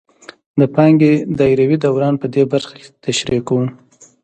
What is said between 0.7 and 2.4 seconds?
پانګې دایروي دوران په